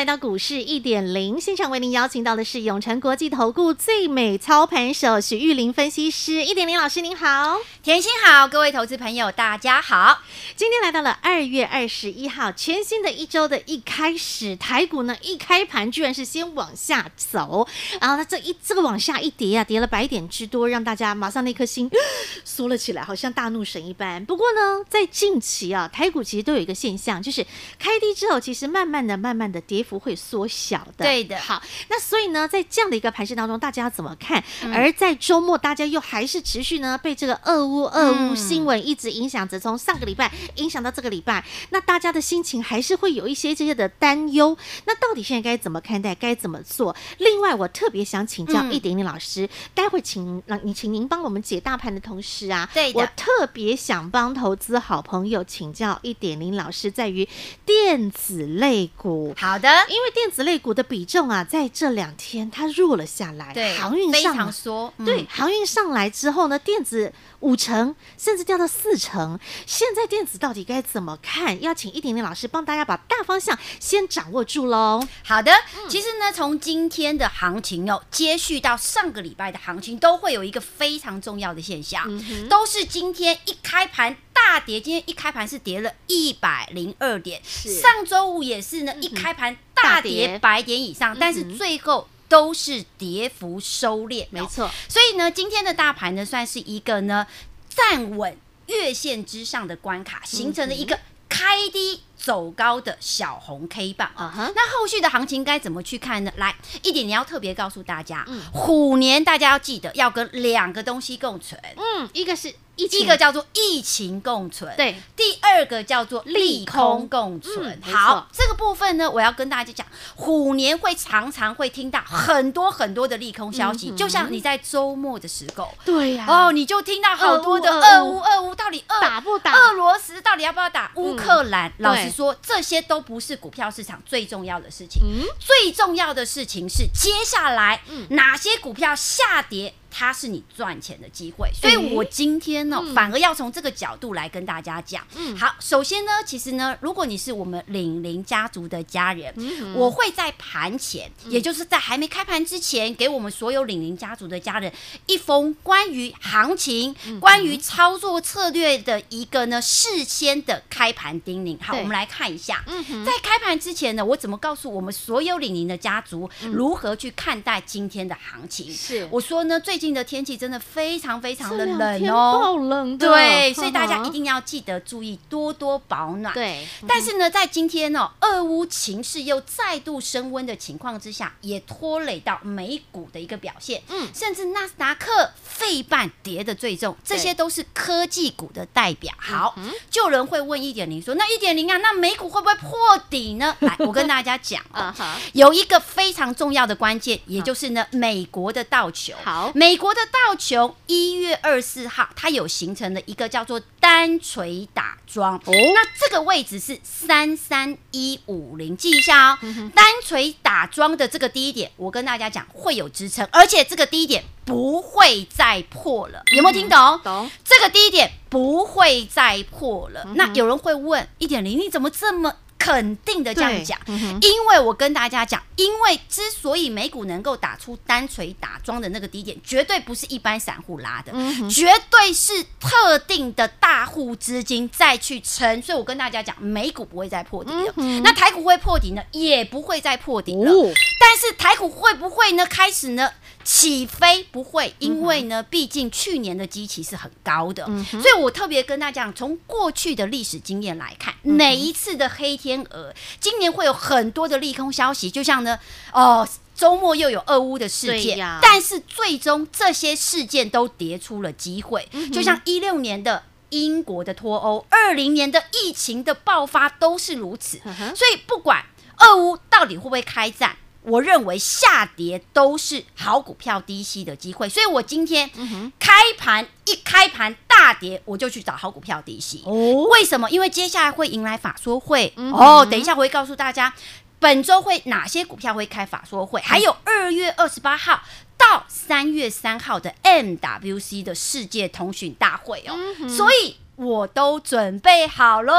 [0.00, 6.42] 来到股市一点零现场，为您邀请到的是永诚国际投顾最美操盘手许玉玲分析师。
[6.42, 10.22] 一点零老师您好，甜心好，各位投资朋友大家好。
[10.56, 17.68] 今天来到了二月二十一号，全新的一周的一开始，台股呢一开盘居然是先往下走，
[18.00, 21.90] 然后呢这一这个往下一跌啊，跌了百点之多，让大家马上那颗心
[22.42, 24.24] 缩了起来，好像大怒神一般。
[24.24, 27.46] 不过呢，在近期啊，台股其实都有一个现象，就是
[27.78, 29.84] 开低之后，其实慢慢的、慢慢的跌。
[29.90, 31.36] 不会缩小的，对的。
[31.40, 34.42] 好，那所以呢，在这样的一个盘势当中，大家要怎么看？
[34.62, 44.56] 嗯、而在周末，大家又还是持续呢被这个俄乌、俄乌新闻一直影响着，从上个礼拜影响到这个礼拜，那大家的心情还是会有一些这些的担忧。
[44.84, 46.14] 那到底现在该怎么看待？
[46.14, 46.94] 该怎么做？
[47.18, 57.28] 另外，我特别想请教一点点老师，嗯、待会请让你请您帮我们解大盘的同时啊，对，我特别想帮投资好朋友请教一点零老师，在于
[57.66, 59.34] 电子类股。
[59.36, 59.68] 好的。
[59.88, 69.38] 因为电子类股的比重啊，在这两天它弱了下来，对，航运上非常缩，嗯、对，航运上来之后呢，电子五成甚至掉到四成。
[69.66, 71.60] 现在电子到底该怎么看？
[71.62, 75.02] 要请一点点老师帮大家把大方向先掌握住喽。
[75.24, 75.52] 好的，
[75.88, 84.16] 其实呢，从今天的行情哦，接续到上个礼拜的行情，都会有一个非常重要的现象，嗯、都是今天一开盘。
[84.46, 94.68] 大跌，今天一开盘是跌了一百零二点，上周五也是呢，一开盘大跌百点以上，但是最后都是跌幅收敛，没错。
[94.88, 97.26] 所以呢，今天的大盘呢，算是一个呢
[97.68, 100.98] 站稳月线之上的关卡，形成了一个
[101.28, 104.32] 开低走高的小红 K 棒啊。
[104.36, 106.30] Uh huh、那后续的行情该怎么去看呢？
[106.36, 112.54] 来，一点你要特别告诉大家，嗯、虎年大家要记得要跟两个东西共存，嗯，一个是。
[112.76, 117.78] 一个叫做疫情共存，对；第二个叫做利空共存。
[117.84, 129.52] 嗯、好，这个部分呢，我要跟大家讲，虎年会常常会听到很多很多的利空消息，嗯、就像你在周末的时候，对呀、啊，哦，你就听到好多的俄乌，俄乌到底俄打不打？
[129.52, 131.68] 俄罗斯到底要不要打乌克兰？
[131.68, 139.74] 嗯、老实说，这些都不是股票市场最重要的事情，嗯、最重要的事情是接下来哪些股票下跌。
[139.90, 145.06] 它是你赚钱的机会，所以我今天呢，嗯、反而要从这个角度来跟大家讲。
[145.16, 154.72] 嗯、好，首先呢，其实呢，如果你是我们领林家族的家人，嗯、我会在盘前，嗯、也就是在还没开盘之前，给我们所有领林家族的家人
[155.06, 161.58] 一封关于行情、嗯、关于操作策略的一个呢事先的开盘叮咛。
[161.60, 168.72] 好，我们来看一下，嗯、在开盘之前呢，我怎么告诉我们所有领林的家族如何去看待今天的行情？
[168.72, 176.34] 是，我说呢，最最近的天气真的非常非常的冷哦，爆冷的，对，所以大家一定要记得注意多多保暖。
[176.34, 183.82] 对，但是呢，在今天哦，俄乌情势又再度升温的情况之下，也拖累到美股的一个表现。
[183.88, 189.14] 嗯，甚至纳斯达克、费半跌的最重，这些都是科技股的代表。
[189.18, 189.56] 好，
[189.88, 192.70] 就有人会问一点零说，那一点零啊，那美股会不会破
[193.08, 193.56] 底呢？
[193.60, 194.94] 来，我跟大家讲 啊，
[195.32, 199.14] 有一个非常重要的关键，也就是呢，美国的道琼。
[199.24, 209.38] 好，美国的道琼一月二十四号，它有形成了一个叫做单锤打桩哦，那这个位置是三三一五零，记一下哦。
[209.74, 216.78] 单锤打桩的这个低点，我跟大家讲会有支撑，而且这个低点不会再破了，有没有听懂？
[216.78, 217.30] 嗯、懂。
[217.44, 220.02] 这个低点不会再破了。
[220.06, 222.34] 嗯、那有人会问一点零，你怎么这么？
[222.60, 231.10] 肯定的这样讲，嗯、因为我跟大家讲，因为之所以美股能够打出单锤打桩的那个低点，绝对不是一般散户拉的，
[231.48, 235.62] 绝对是特定的大户资金再去撑。
[235.62, 237.72] 所以我跟大家讲，美股不会再破底了。
[237.76, 239.02] 嗯、那台股会破底呢？
[239.12, 240.52] 也不会再破底了。
[240.52, 240.70] 哦、
[241.00, 242.44] 但是台股会不会呢？
[242.44, 243.10] 开始呢？
[243.42, 255.58] 起飞不会，因为呢，毕竟去年的基期是很高的，嗯、所以我特别跟大家讲，从过去的历史经验来看，嗯、每一次的黑天鹅，今年会有很多的利空消息，就像呢，
[255.92, 268.64] 哦，周末又有俄乌的事件，但是最终这些事件都跌出了机会，嗯、就像一六年的英国的脱欧，二零年的疫情的爆发都是如此，嗯、所以不管
[268.98, 270.56] 俄乌到底会不会开战。
[270.82, 275.30] 我认为下跌都是好股票低吸的机会，所以我今天
[275.78, 279.42] 开盘一开盘大跌，我就去找好股票低吸。
[279.44, 279.52] 哦，
[279.90, 280.30] 为什么？
[280.30, 282.12] 因为接下来会迎来法说会。
[282.32, 283.74] 哦，等一下我会告诉大家，
[284.18, 288.02] 本周会哪些股票会开法说会，还有二月二十八号
[288.38, 292.74] 到三月三号的 MWC 的世界通讯大会哦。
[293.06, 295.52] 所以我都准备好喽。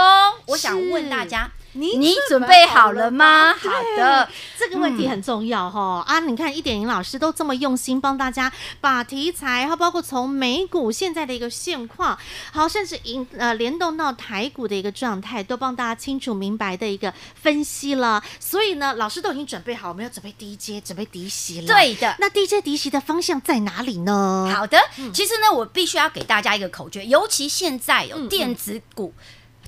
[0.48, 1.52] 我想问大家。
[1.74, 3.54] 你你准备好了吗？
[3.54, 4.28] 好的，
[4.58, 6.20] 这个问题很重要哈、嗯、啊！
[6.20, 8.52] 你看，一点零老师都这么用心帮大家
[8.82, 12.18] 把题材，哈，包括从美股现在的一个现况，
[12.52, 18.22] 好，甚至引呃联动到台股的一个状态，都帮大家清楚明白的一个分析了。
[18.40, 21.68] 所以呢，老师都已经准备好，我们要准备低阶，准备低息了。
[21.68, 24.52] 对的，那低阶低息的方向在哪里呢？
[24.54, 24.78] 好的，
[25.14, 29.14] 其实呢，我必须要给大家一个口诀，尤其现在有电子股。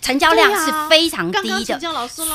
[0.04, 1.80] 成交量是非常低的，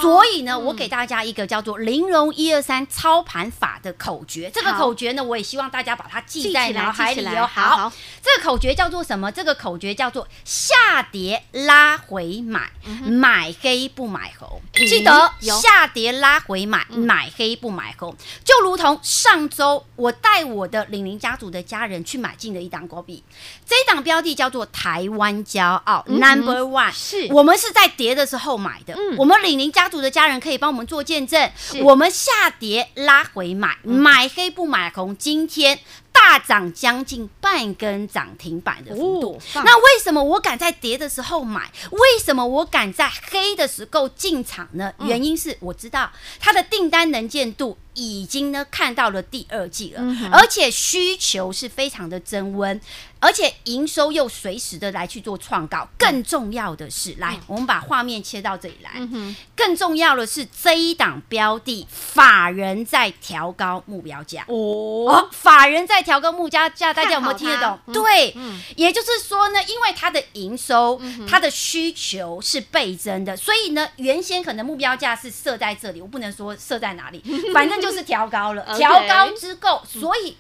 [0.01, 4.51] 所以呢，我给大家一个叫做“玲珑一二三操盘法”的口诀。
[4.55, 7.47] 这个口诀呢，我也希望大家把它记在脑海里哦。
[7.47, 7.93] 好，
[8.23, 9.31] 这个口诀叫做什么？
[9.31, 12.71] 这个口诀叫做“下跌拉回买，
[13.05, 14.63] 买黑不买红”。
[14.73, 18.17] 记得下跌拉回买，买黑不买红。
[18.43, 23.23] 就如同上周我带我的玲玲家族的家人去买进的一档股币，
[23.67, 27.58] 这一档标的叫做台湾骄傲 Number One，是我们。
[27.59, 31.51] 是在跌的时候买的，嗯、我们李宁家族的家人可以帮我们做见证。
[31.83, 35.79] 我们下跌拉回买，买黑不买红，今天
[36.19, 39.41] 大涨将近半根涨停板的幅度。
[39.55, 41.71] 哦、那为什么我敢在跌的时候买？
[41.91, 44.93] 为什么我敢在黑的时候进场呢？
[44.99, 46.11] 嗯、原因是我知道
[46.41, 47.79] 它的订单能见度。
[48.01, 52.81] 已经呢看到了第二季了，嗯、而且需求是非常的增温，
[53.19, 55.89] 而且营收又随时的来去做创高。
[55.99, 58.93] 更重要的是，嗯、来，我们把画面切到这里来。
[58.95, 67.79] 嗯、更重要的是这一档标的，法人在调高目标价哦，哦，法人在调跟目标价，大家有没有听得懂？
[67.89, 77.21] 嗯、对，嗯、也就是说呢，因为它的营收、嗯、它的需求是倍增的，所以呢，原先可能目标价是设在这里，我不能说设在哪里，
[77.53, 77.89] 反正就。
[77.89, 80.37] 就是调高了，调高之后，所以。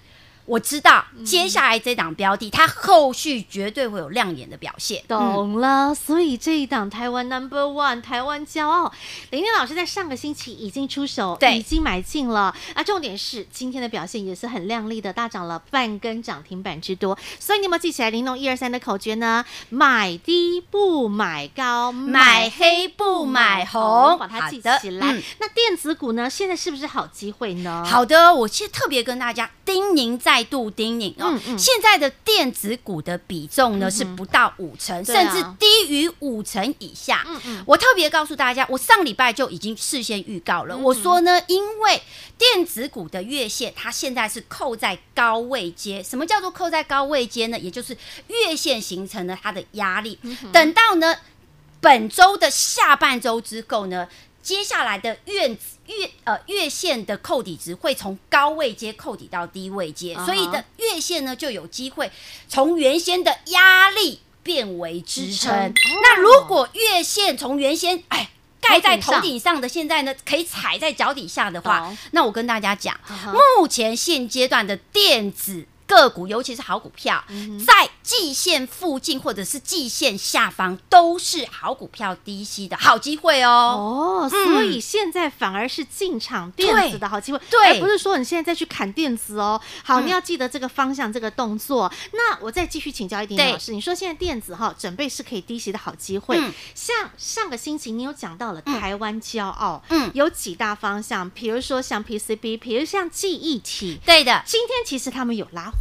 [0.48, 5.04] 我知道接下来这档标的，它后续绝对会有亮眼的表现。
[5.06, 8.90] 懂了，所以这一档台湾 Number One，台湾骄傲，
[9.28, 12.56] 玲玲老师在上个星期已经出手，对，已经买进了。
[12.72, 17.18] 啊，重点是今天的表现也是很亮丽的，大涨了半根涨停板之多。
[17.38, 19.44] 所以你有没有记起来玲珑一二三的口诀呢？
[19.68, 25.12] 买低不买高，买黑不买红，把它记起来。
[25.12, 26.30] 嗯、那电子股呢？
[26.30, 27.84] 现在是不是好机会呢？
[27.86, 30.37] 好的，我现在特别跟大家叮咛在。
[30.38, 37.26] 再度叮咛哦，现在的电子股的比重呢、嗯、是不到五成，甚至低于五成以下。
[37.66, 42.00] 我特别告诉大家，我上礼拜就已经事先预告了，嗯、我说呢，因为
[42.38, 47.58] 电子股的月线它现在是扣在高位阶，什么叫做扣在高位阶呢？
[47.58, 47.96] 也就是
[48.28, 51.16] 月线形成了它的压力，嗯、等到呢
[51.80, 54.06] 本周的下半周之后呢。
[54.42, 55.48] 接下来的月
[55.86, 60.24] 月呃月线的扣底值会从高位阶扣底到低位阶，uh huh.
[60.24, 62.10] 所以的月线呢就有机会
[62.48, 65.52] 从原先的压力变为支撑。
[65.52, 66.00] Uh huh.
[66.02, 68.30] 那如果月线从原先哎
[68.60, 71.96] 盖在头顶上的，现在呢可以踩在脚底下的话，uh.
[72.12, 73.58] 那我跟大家讲，uh huh.
[73.58, 75.66] 目前现阶段的电子。
[75.88, 77.24] 个股，尤其是好股票，
[77.66, 84.28] 在季线附近或者是季线下方，都是好股票低吸的好机会哦。
[84.28, 89.58] 哦，所以现在反而是进场电子的好机会，对，而不是说你现在再去砍电子哦。
[89.82, 91.90] 好，你要记得这个方向，这个动作。
[92.12, 96.38] 那我再继续请教一点老师，你说现在电子哈准备是可以低吸的好机会，
[96.74, 104.42] 像上个星期你有讲到了台湾骄傲，嗯，有几大方向，比如说像 PCB，比如像记忆体，对的。
[104.44, 105.72] 今天其实他们有拉。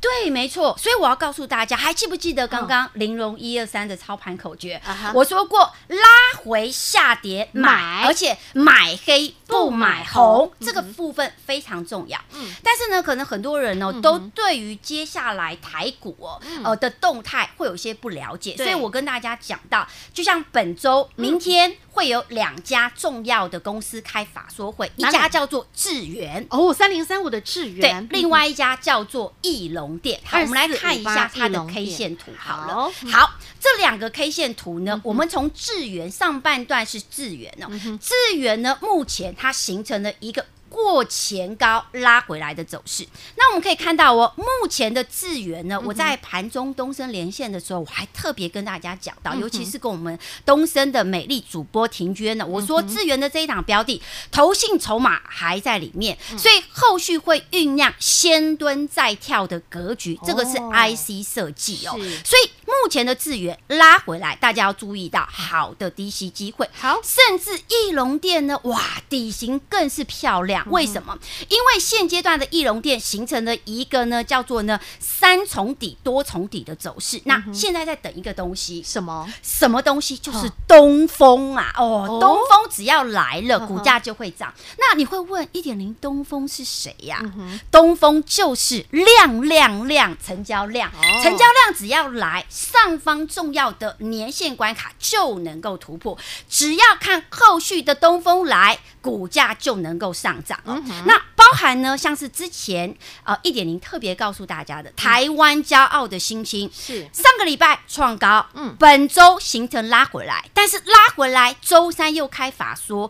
[0.00, 4.80] 对，没错，所以我要告诉大家，还记不记得刚刚玲珑一二三的操盘口诀？
[4.86, 5.98] 哦、我说过，拉
[6.42, 8.06] 回下跌买，买。
[8.06, 12.18] 而且买黑不买红，这个部分非常重要。
[12.32, 21.76] 嗯，但是呢，可能很多人呢、哦、都对于接下来台股哦、嗯、呃的动态会有一些不了解，所以我跟大家讲到，就像本周明天。
[21.98, 26.46] 会有两家重要的公司开法说会，一家叫做智源。
[26.48, 30.20] 哦，三零三五的智源，对，另外一家叫做翼龙店。
[30.24, 32.30] 好，我们来看一下它的 K 线图。
[32.38, 40.46] 好了，好，这两个 K 线图呢，我们从智源上半段是智源哦，智源呢，目前它形成了一个。
[40.84, 43.06] 过前高拉回来的走势。
[43.36, 61.92] 那我们可以看到哦，目前的智源呢，我在盘中东升连线的时候，我还特别跟大家讲到，尤其是跟我们东升的美丽主播婷娟呢，我说智源的这一档标的，投信筹码还在里面，所以后续会酝酿先蹲再跳的格局，这个是 IC 设计哦，
[62.24, 71.18] 所以目前的智源拉回来，大家要注意到好的低吸机会，好，甚至翼龙电呢，哇，底型更是漂亮，为什么？
[71.48, 79.26] 因为现阶段的翼龙电形成了一个呢，叫做呢三重底多重底的走势，那现在在等一个东西，什么？
[79.42, 80.16] 什么东西？
[80.18, 84.52] 就是东风啊，哦，东风只要来了，股价就会涨。
[84.76, 87.22] 那你会问一点零东风是谁呀？
[87.70, 96.18] 东风就是量量量成交量，成交量只要来，上方重要的年线关卡就能够突破。
[96.48, 100.82] 只要看后续的东风来，股价就能够上涨哦。
[101.06, 113.08] 那包含呢，像是之前呃一点零特别告诉大家的台湾骄傲的欣兴，是上个礼拜创高，嗯，本周形成拉回来，但是拉回来周三又开法说。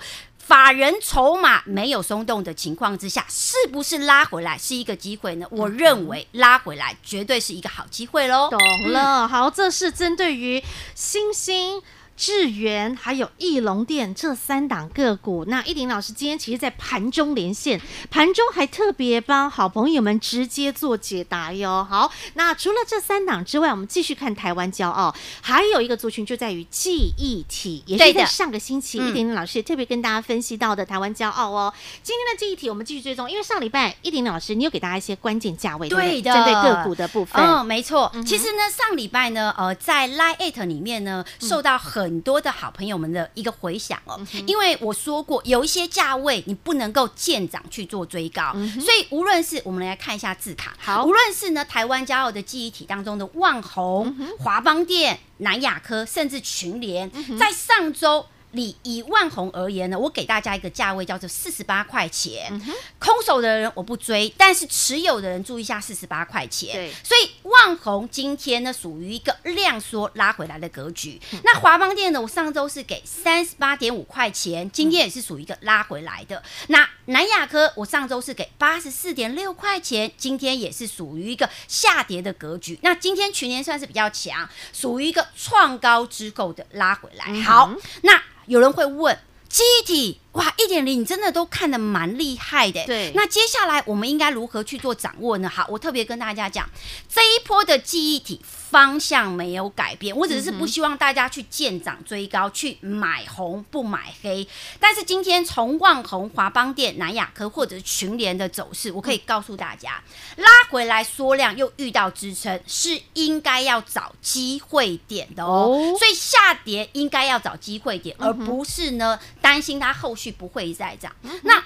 [0.48, 5.46] 法人筹码没有松动的情况之下，是不是拉回来是一个机会呢？
[5.50, 8.48] 我认为拉回来绝对是一个好机会喽。
[8.48, 8.58] 懂
[8.90, 10.64] 了，好，这是针对于
[10.94, 11.82] 欣兴。
[12.18, 21.86] 智源还有翼龙电这三档个股，那一林老师今天其实，在盘中连线，盘中还特别帮好朋友们直接做解答哟。
[21.88, 31.72] 好，那除了这三档之外，我们继续看台湾骄傲，还有一个族群就在于记忆体，也是在上个星期一林老师也特别跟大家分析到的台湾骄傲哦。
[32.02, 37.40] 今天的记忆体我们继续追踪，因为上礼拜一林老师你有给大家一些关键价位，对的，针对个股的部分。
[37.40, 38.12] 嗯，没错。
[38.26, 58.24] 其实呢，上礼拜呢，呃，在 Line 里面呢，受到很很多的好朋友们的一个回响哦，因为我说过有一些价位你不能够见涨去做追高，所以无论是我们来看一下字卡，好，无论是呢台湾骄傲的记忆体当中的万宏、华邦电、南亚科，甚至群联，在上周。
[58.52, 62.48] 以以旺宏而言呢，我给大家一个价位叫做四十八块钱。
[62.50, 66.74] 嗯、空手的人我不追，但是持有的人注意一下四十八块钱。
[66.74, 71.20] 对，所以旺宏今天呢属于一个量缩拉回来的格局。
[71.32, 76.38] 嗯、那华邦电呢，我上周是给三十八点五块钱，今天也是属于一个拉回来的。
[76.38, 82.78] 嗯、那南亚科我上周是给八十四点六块钱，今天也是属于一个下跌的格局。
[82.82, 87.26] 那今天全年算是比较强，属于一个创高之后的拉回来。
[87.28, 87.70] 嗯、好，
[88.02, 88.18] 那。
[88.48, 89.16] 有人会问，
[89.48, 90.20] 机体。
[90.32, 92.84] 哇，一点零，你真的都看得蛮厉害的。
[92.84, 95.48] 对，那接下来我们应该如何去做掌握呢？
[95.48, 96.68] 好，我特别跟大家讲，
[97.08, 104.46] 这一波的记忆体方向没有改变，我只是不希望大家去见涨追高，去买红不买黑。
[104.78, 110.00] 但是今天从旺宏、华邦店、南亚科或者是群联的走势，我可以告诉大家，
[110.36, 115.96] 拉回来缩量又遇到支撑，是应该要找机会点的哦。
[115.98, 120.28] 所以下跌应该要找机会点，而不是呢担心它后续。
[120.38, 121.14] 不会再涨。
[121.42, 121.62] 那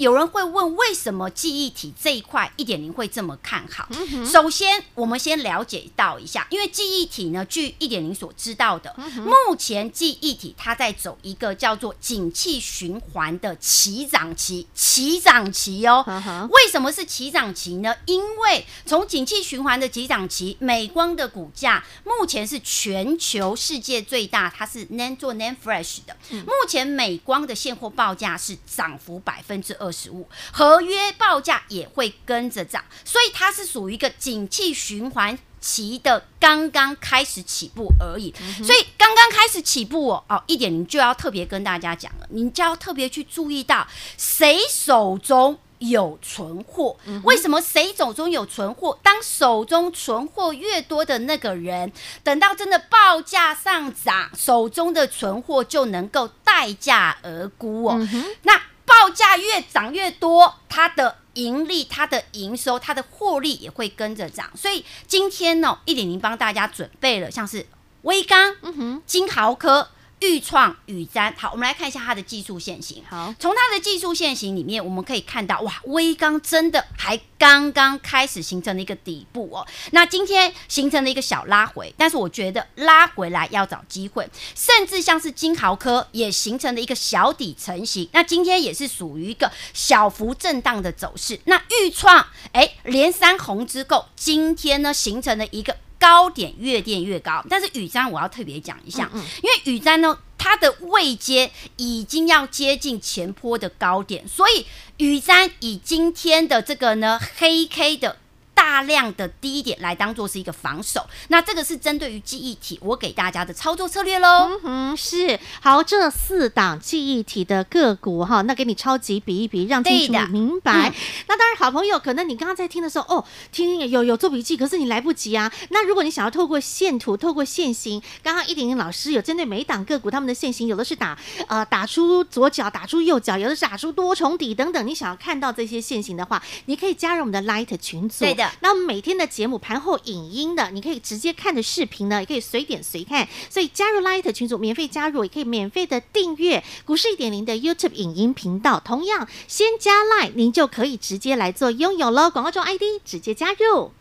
[0.00, 3.86] 有人会问，为什么记忆体这一块一点零会这么看好？
[4.24, 8.94] 首先，我们先了解到一下，因为记忆体呢，据一点零所知道的，
[9.26, 16.02] 目前记忆体它在走一个叫做景气循环的起涨期，起涨期哦。
[16.50, 17.94] 为什么是起涨期呢？
[18.06, 29.89] 因为从景气循环的起涨期，美光的股价目前是全球世界最大，它是 NAND 做 NAND Flash 的，目前美光的现货报价是涨幅百分之二。
[29.90, 38.34] 实物合约报价也会跟着涨，所以它是属于一个景气循环期的刚刚开始起步而已。
[38.64, 46.96] 所以刚刚开始起步哦，哦，一点你就要特别跟大家讲了，你就要特别去注意到谁手中有存货。
[47.24, 48.98] 为什么谁手中有存货？
[49.02, 51.90] 当手中存货越多的那个人，
[52.22, 58.08] 等到真的报价上涨，手中的存货就能够待价而沽哦。
[58.42, 64.50] 那报价越涨越多，它的盈利、它的营收、它的获利也会跟着涨。
[64.56, 67.64] 所以今天呢，一点零帮大家准备了，像是
[68.02, 69.90] 微刚、嗯哼、金豪科。
[70.20, 73.02] 豫创、宇瞻，好，我们来看一下它的技术线型。
[73.08, 79.66] 好，从它的技术线型里面，我们可以看到，哇，威刚真的还刚刚开始形成了一个底部哦。
[79.92, 88.08] 那今天形成了一个小拉回，但是我觉得拉回来要找机会，甚至像是金豪科也形成了一个小底成型。
[88.12, 91.40] 那今天也是属于一个小幅震荡的走势。
[91.44, 95.74] 那豫创，哎，连三红之后，今天呢形成了一个。
[96.00, 104.66] 高点越垫越高，但是雨瞻我要特别讲一下，嗯嗯因为雨瞻呢，它它的位阶已经要接近前坡的高点，所以
[104.96, 108.16] 雨瞻以今天的这个呢黑 K 的。
[108.60, 114.50] 大量的低点来当做是一个防守，那这个是针对于记忆体，我给大家的操作策略喽。
[114.50, 120.90] 嗯哼，是好，这四档记忆体的个股哈，那给你超级比一比，让清楚明白。
[120.90, 120.94] 嗯、
[121.26, 125.50] 那当然，好朋友，可能你刚刚在听的时候，哦，听有有做笔记，可是你来不及啊。
[125.70, 134.86] 那如果你想要透过线图、透过线形，刚刚一点零老师有针对每一档个股他们的线形，有的是打呃打出左脚，打出右脚，有的是打出多重底等等。
[134.86, 138.18] 你想要看到这些线形的话，你可以加入我们的 Light 群组。
[138.20, 138.49] 对的。
[138.60, 143.28] 那我们每天的节目盘后影音的，你可以直接看的视频呢，也可以随点随看。
[143.48, 148.80] 所以加入 Light 群组，免费加入，也可以免费的订阅股市一点零的 YouTube 影音频道。
[148.84, 152.30] 同样，先加 Light，您就可以直接来做拥有喽。
[152.30, 153.92] 广告中 ID 直接加入。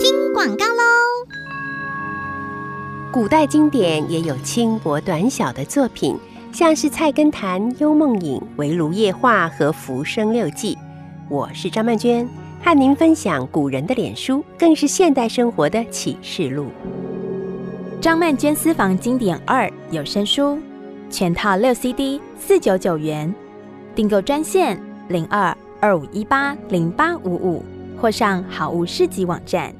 [0.00, 0.82] 听广告喽！
[3.12, 6.18] 古代经典也有轻薄短小的作品，
[6.52, 10.74] 像是《菜根谭》《幽梦影》《围炉夜话》和《浮生六记》。
[11.28, 12.28] 我是张曼娟，
[12.64, 16.70] 和您分享古人的脸书，更是现代生活的启示录。
[18.00, 20.56] 张曼娟私房经典二有声书，
[21.10, 23.34] 全套六 CD，四九九元，
[23.96, 27.64] 订购专线零二二五一八零八五五，
[28.00, 29.74] 或上好物市集网站。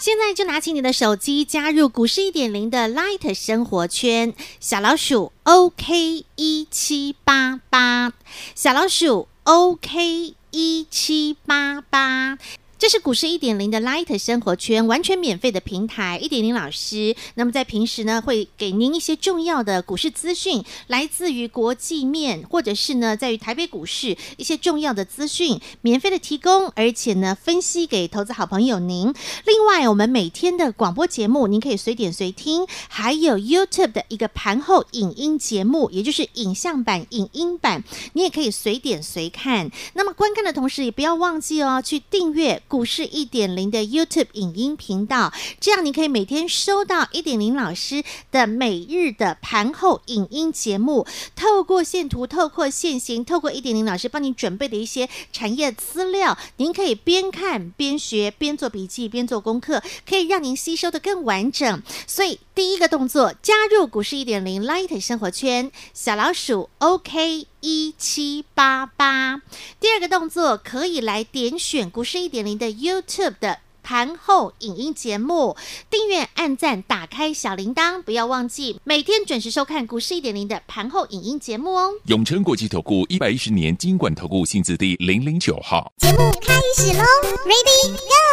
[0.00, 8.12] 现在就拿起你的手机，加入股市一点零的 Light 生活圈，小老鼠 OK 一七八八，
[8.56, 9.28] 小老鼠。
[9.44, 12.36] OK，一七八八。
[12.78, 16.16] 这是股市一点零的 Light 生活圈，完全免费的平台。
[16.22, 29.12] 一点零老师，那么在平时呢，会给您一些重要的股市资讯，来自于国际面，或者是呢，在于台北股市一些重要的资讯，免费的提供，而且呢，分析给投资好朋友您。
[29.44, 37.82] 另外，我们每天的广播节目，您可以随点随听，还有 YouTube 的一个盘后影音节目，也就是影像版、影音版，
[38.12, 39.68] 你也可以随点随看。
[39.94, 42.62] 那么观看的同时，也不要忘记哦，去订阅。
[42.68, 61.82] 股市一点零的 YouTube 影音频道，这样你可以每天收到一点零老师的每日的盘后影音节目，透过线图、透过线形、透过一点零老师帮你准备的一些产业资料，您可以边看边学，边做笔记，边做功课，可以让您吸收得更完整。
[62.06, 67.46] 所以第一个动作，加入股市一点零 Light 生活圈，小老鼠 OK。
[67.60, 69.42] 一七八八，
[69.80, 75.56] 第二个动作可以来点选股市一点零的 YouTube 的盘后影音节目，
[75.90, 81.92] 订阅、按赞、打开小铃铛，不要忘记每天准时收看股市一点零的盘后影音节目哦。
[82.04, 87.02] 永诚国际投顾一百一十年金管投顾新字第零零九号，节目开始喽
[87.46, 88.27] ，Ready Go！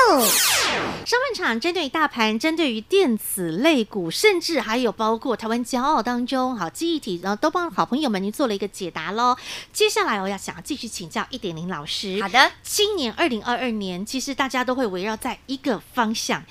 [1.06, 9.36] 上半场针对大盘，针对于电子类股，甚至还有包括台湾骄傲当中，好记忆体，然后都帮好朋友们您做了一个解答喽。
[9.72, 12.22] 接下来我要想要继续请教一点零老师。
[12.22, 16.44] 好的，今年二零二二年，其实大家都会围绕在一个方向。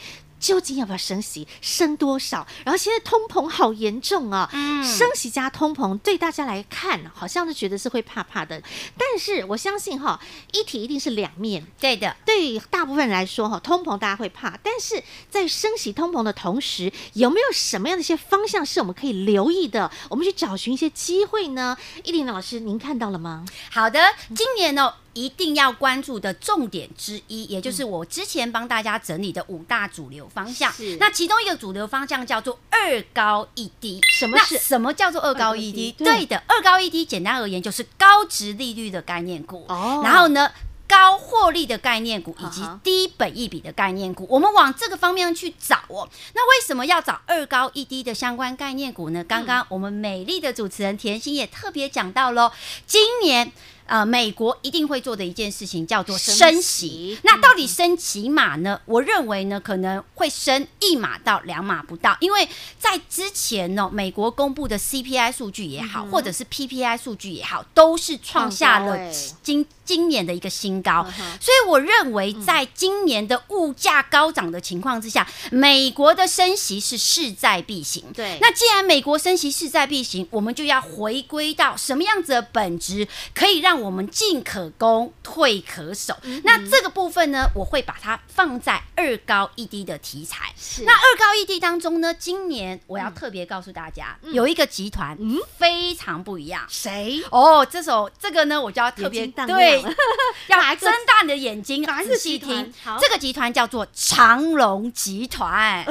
[0.44, 1.48] 究竟要不要升息？
[1.62, 2.46] 升多少？
[2.66, 4.46] 然后现在通膨好严重啊！
[4.52, 8.62] 嗯，升息加通膨对大家来看，好像是觉得是会怕怕的。
[8.98, 10.20] 但是我相信哈，
[10.52, 12.14] 一体一定是两面对的。
[12.26, 19.90] 对大部分人来说哈，通膨大家会怕，但是在升息通膨的同时，有没有什么样的一些方向是我们可以留意的？
[20.10, 21.74] 我们去找寻一些机会呢？
[22.02, 23.46] 依林老师，您看到了吗？
[23.70, 23.98] 好的，
[24.36, 24.92] 今年呢。
[25.14, 30.70] 一定要关注的重点之一，也就是我之前帮大家整理的五大主流方向。
[30.72, 34.00] 是，那其中一个主流方向叫做二高一低。
[34.10, 34.58] 什么是？
[34.58, 35.92] 什么叫做二高一低？
[35.92, 39.64] 对的，二高一低，简单而言就是高值利率的概念股。
[39.68, 40.00] 哦。
[40.04, 40.50] 然后呢，
[40.88, 46.08] 高获利的概念股以及低本益比的概念股，我们往这个方面去找哦。
[46.34, 49.22] 那为什么要找二高一低的相关概念股呢？
[49.22, 52.50] 刚刚我们美丽的主持人甜心也特别讲到喽，
[52.84, 53.52] 今年。
[53.86, 57.18] 呃，美国一定会做的一件事情叫做升息。
[57.22, 58.80] 那到底升几码呢？
[58.86, 68.98] 我认为呢，可能会升一码到两码不到，因为在之前呢，美国公布的 CPI 数据也好，或者是 PPI 数据也好，都是创下了
[69.42, 71.06] 今今年的一个新高。
[71.38, 78.02] 所以我认为，在今年的物价高涨的情况之下，美国的升息是势在必行。
[78.14, 86.16] 对，那既然美国升息势在必行，我们就要回归到什么样子的本质，可以让让我们进可攻，退可守。
[86.22, 90.52] 嗯、那这个部分呢，我会把它放在二高一低的题材。
[90.56, 90.84] 是。
[90.84, 95.18] 那二高一低当中呢，今年我要特别告诉大家，嗯、有一个集团
[95.58, 96.64] 非常不一样。
[96.68, 97.20] 谁？
[97.32, 99.82] 哦，这首这个呢，我就要特别对，
[100.46, 102.72] 要睁大你的眼睛，仔细听。
[103.00, 105.52] 这个集团叫做长荣集团。
[105.52, 105.84] 哎、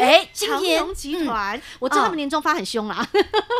[0.00, 3.08] 欸，长荣集团，嗯、我知道他们年终发很凶啦。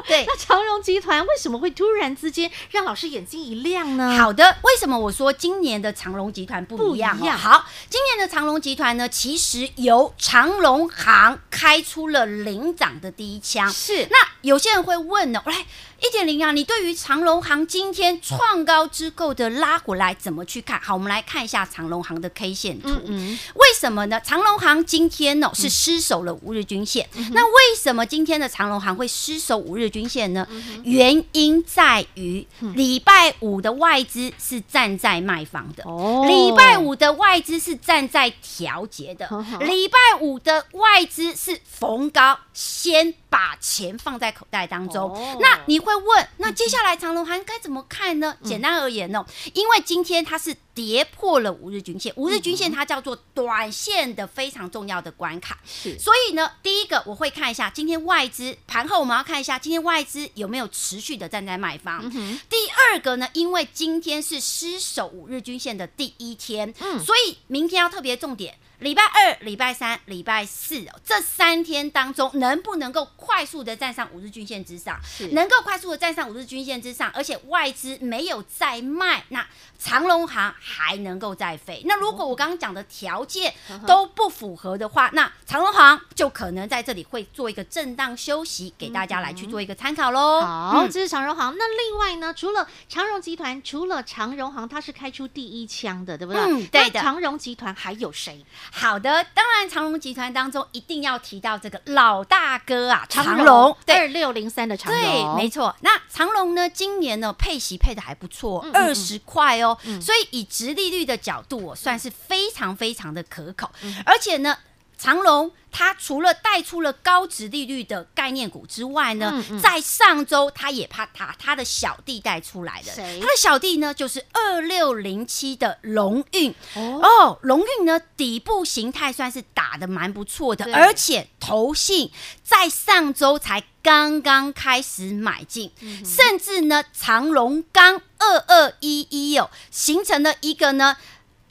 [0.09, 4.17] 对， 那长荣集团为什么会突然之间让老师眼睛一亮呢？
[4.19, 7.17] 好的，为什么我说今年的长隆集团不一样？
[7.17, 7.37] 不一样。
[7.37, 13.71] 好，今年的长隆集团呢，其实由长隆行开出了领涨的第一枪。
[13.71, 15.67] 是，那有些人会问呢，来。
[16.01, 20.81] 一点零啊，你对于长隆行今天创高之后的拉回来怎么去看？
[20.81, 22.89] 好，我们来看一下长隆行的 K 线图。
[22.89, 24.21] 嗯嗯，为什么呢？
[24.21, 27.09] 长隆行今天呢、哦、是失守了五日均线。
[27.15, 30.47] 嗯、那为什么今天的长隆行会失守五日均线呢？
[30.51, 35.83] 嗯、原因在于礼拜五的外资是站在卖方的。
[35.85, 39.29] 哦，礼拜五的外资是站在调节的。
[39.61, 45.11] 礼拜五的外资是逢高先把钱放在口袋当中。
[45.11, 45.79] 哦、那你。
[45.89, 48.37] 会问，那接下来长龙还该怎么看呢？
[48.45, 55.57] 简单而言呢，因为今天它是跌破了五日均线，五日均线它叫做短线的非常重要的关卡，
[55.99, 62.11] 所以呢，第一个我会看一下今天外资盘后，我们要看一下今天外资有没有持续的站在卖方。
[62.51, 68.59] 第二个呢，因为今天是失守五日均线的第一天，所以明天要特别重点。
[68.79, 74.97] 礼拜二、礼拜三、礼拜四哦，这三天当中能不能够快速的站上五日均线之上？
[75.33, 79.45] 能够快速的站上五日均线之上，而且外资没有再卖，那
[79.81, 81.83] 长荣行还能够再飞。
[81.87, 83.53] 那如果我刚刚讲的条件
[83.85, 90.41] 都不符合的话，那长荣行就可能在这里会做一个震荡休息，给大家来去做一个参考喽。
[90.41, 91.53] 好，这是长荣行。
[91.59, 96.41] 那另外呢，除了长荣集团，除了长荣行，它是开出第一枪的，对不对？
[96.43, 97.01] 嗯，对的。
[97.01, 98.45] 长荣集团还有谁？
[98.71, 105.75] 好的，当然长隆集团当中一定要提到这个老大哥啊，长隆二六零三的长隆，对，没错。
[105.81, 114.57] 那长隆呢，今年呢配息配的还不错，二十块哦，嗯、所以以直利率的角度，我算是非常非常的可口，嗯、而且呢。
[114.99, 123.21] 长隆，它除了带出了高值利率的概念股之外呢，嗯嗯、在上周它也怕它它的小弟带出来的，谁？
[123.21, 126.53] 它的小弟呢就是二六零七的龙运。
[126.75, 132.11] 哦，龙运、哦、呢底部形态算是打的蛮不错的，而且投信
[132.43, 140.97] 在上周才刚刚开始买进，嗯、甚至呢长隆刚二二一一哦，形成了一个呢。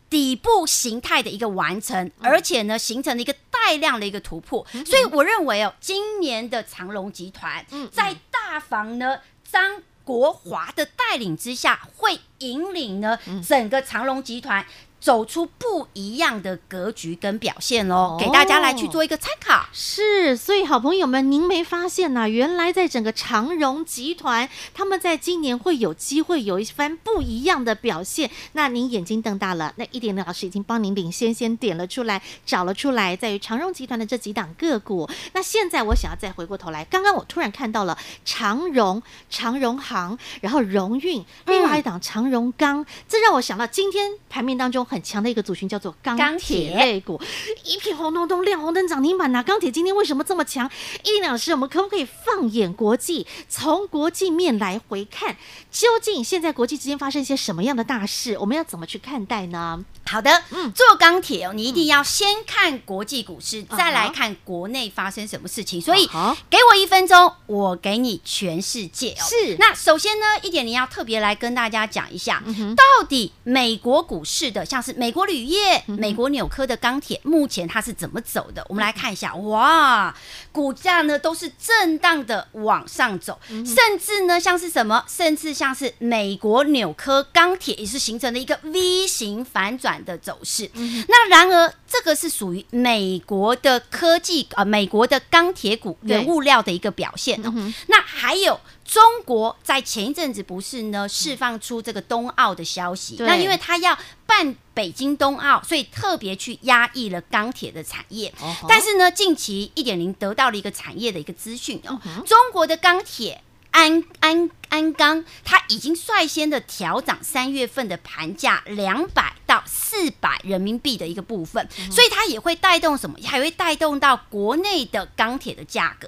[0.10, 14.66] 底部形态的一个完成，而且呢，形成了一个带量的一个突破，所以我认为哦，今年的长隆集团在大房呢张国华的带领之下，会引领呢整个长隆集团。
[15.00, 19.66] 走出不一样的格局跟表现喽，给大家来去做一个参考。
[19.72, 22.28] 是，所以好朋友们，您没发现呐、啊？
[22.28, 28.30] 原来在整个长荣集团，他们在今年会有机会有一番不一样的表现。
[28.54, 35.08] 那您眼睛瞪大了，那一点的老师已经帮您领先先点了出来，找了出来，在于长荣集团的这几档个股。
[35.34, 44.88] 那现在我想要再回过头来，刚刚我突然看到了长荣、长荣行，然后荣运，另外一档长荣钢，这让我想到今天盘面当中。
[44.88, 47.20] 很强的一个族群叫做钢铁类股，
[47.64, 49.44] 一片红彤彤亮红灯涨停板呐！
[49.44, 50.70] 钢铁今天为什么这么强？
[51.04, 55.38] 一林老师，我们可不可以放眼国际，从国际面来回看，
[55.72, 58.38] 究竟现在国际之间发生一些什么样的大事？
[58.40, 59.84] 我们要怎么去看待呢？
[60.08, 65.82] 好的，嗯，做钢铁哦，你一定要先看国际股市，嗯、再来看国内发生什么事情。
[65.82, 66.08] 所以，
[66.50, 69.24] 给我一分钟，我给你全世界哦。
[69.28, 78.66] 是，那首先呢，一点你要特别来跟大家讲一下，嗯、到底美国股市的，像是美国铝业、嗯、美国纽科的钢铁，目前它是怎么走的？
[78.70, 80.16] 我们来看一下，哇，
[80.52, 89.97] 股价呢都是震荡的往上走，嗯、甚至呢像是什么，甚至像是美国纽科钢铁也是形成了一个 V 型反转。
[90.04, 90.70] 的走势，
[91.08, 97.54] 那然而这个是属于美国的科技呃，美国的钢铁股原物料的一个表现哦。
[97.88, 108.34] 那还有中国在前一阵子不是呢释放出这个冬奥的消息，那因为他要办北京冬奥，所以特别去压抑了钢铁的产业。
[108.68, 113.42] 但是呢，近期一点零得到了一个产业的一个资讯哦，中国的钢铁。
[113.70, 123.18] 安安安钢，它已经率先的调涨三月份的盘价两百到四百人民币的一个部分，所以它也会带动什么？
[123.26, 126.08] 还会带动到国内的钢铁的价格，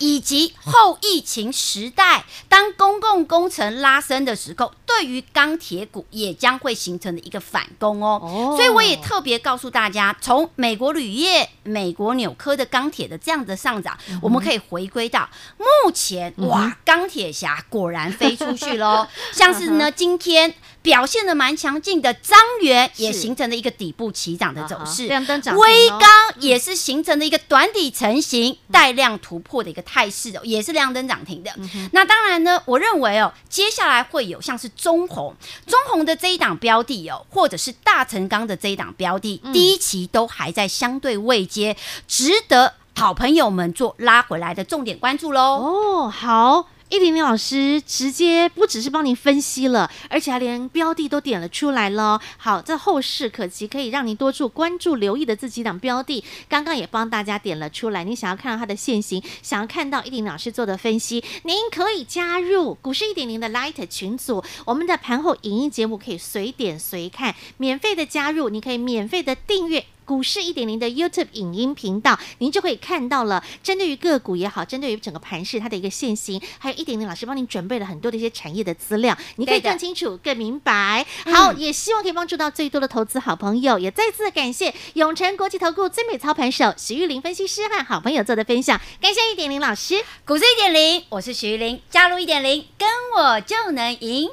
[0.00, 8.54] 以及后疫情时代，当公共工程拉升的时候，对于钢铁股也将会形成的一个反攻哦。
[8.56, 15.28] 所以我也特别告诉大家，从美国铝业、美国纽科的钢铁的这样的上涨，我们可以回归到
[15.58, 19.06] 目前，哇，钢铁侠果然飞出去喽！
[19.32, 20.54] 像是呢，今天。
[20.86, 25.08] 表现的蛮强劲的，张元也形成了一个底部起涨的走势，
[25.56, 31.50] 微刚也是形成了一个短底成型、带量突破的一个态势哦，也是亮灯涨停的。
[31.90, 35.34] 那当然呢，我认为哦，接下来会有像是中红、
[35.66, 45.40] 中红的这一档标的哦，或者是大成钢的这一档标的，第一期都还在相对未接，值得好朋友们做拉回来的重点关注喽。
[45.42, 46.68] 哦，好。
[46.88, 52.20] 一零零老师直接不只是帮您分析了，而且还连标的都点了出来了。
[52.36, 58.04] 好，这后市可期，可以让您多注关注、留意的这几档标的，刚刚也帮大家点了出来。
[58.04, 69.84] 你想要看到它的线型，想要看到一零老师做的分析，您可以加入股市一点零的 Light 群组，我们的盘后影音节目可以随点随看，免费的加入，你可以免费的订阅。
[70.06, 73.42] 股市一点零的 YouTube 影音频道，您就可以看到了。
[73.62, 81.04] 针对于个股也好，针对于整个盘市它的一个线型，还有一点零老师帮您准备了很多的一些产业的资料，你可以更清楚、更明白。
[81.24, 83.78] 好，也希望可以帮助到最多的投资好朋友。
[83.80, 90.04] 也再次感谢永诚国际投顾最美操盘手徐玉玲分析师和好朋友做的分享，感谢一点零老师。
[90.24, 94.30] 股市一点零，我是徐玉玲，加入一点零，跟我就能赢。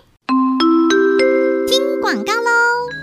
[1.68, 3.03] 听广告喽。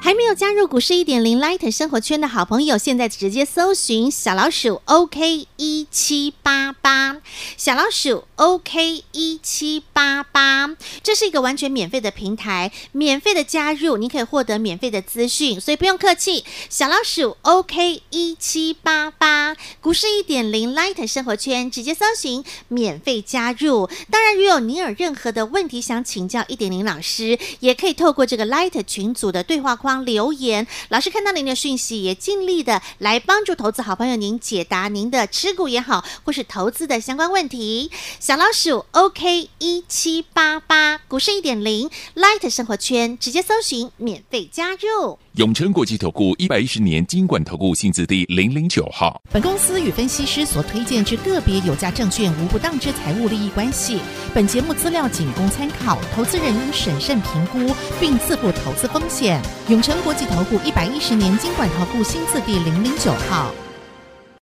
[0.00, 7.18] 还没有加入股市一点零 Light 生活圈的好朋友，现在直接搜寻小老鼠 OK 一七八八，
[7.56, 10.70] 小老鼠 OK 一七八八，
[11.02, 16.44] 这是一个完全免费的平台，免费的加入，你可以获得免费的资讯，所以不用客气。
[16.70, 23.90] 小老鼠 OK 一七八八，股市一点零 Light 生活圈直接搜寻，免费加入。
[24.10, 29.87] 当然，如果您有任何的问题想请教一点零老师，也可以透过这个 Light 群组的对话框。
[29.96, 37.90] 留言，老师看到您的讯息，也尽力的来帮助投资好朋友您解答您的持股也好，或是投资的相关问题。
[38.20, 45.18] 小老鼠 OK 一七八八，股市一点零，Light 生活圈，直接搜寻，免费加入。
[45.34, 49.22] 永诚国际投顾一百一十年金管投顾新字第零零九号。
[49.30, 54.00] 本公司与分析师所推荐之个别有价证券无不当之财务利益关系。
[54.34, 59.40] 本节目资料仅供参考，投资人应审慎评估并自负投资风险。
[59.68, 63.67] 永永诚国际投顾一百一十年金管投顾新字第零零九号。